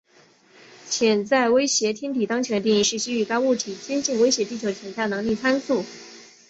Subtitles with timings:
[0.89, 5.83] 潜在威胁天体当前的定义是基于该物体接近威胁地球的潜在能力参数。